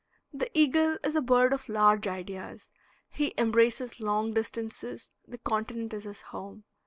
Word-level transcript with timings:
The 0.33 0.49
eagle 0.57 0.97
is 1.03 1.15
a 1.15 1.21
bird 1.21 1.53
of 1.53 1.69
large 1.69 2.07
ideas, 2.07 2.71
he 3.07 3.35
embraces 3.37 3.99
long 3.99 4.33
distances; 4.33 5.15
the 5.27 5.37
continent 5.37 5.93
is 5.93 6.05
his 6.05 6.21
home. 6.21 6.63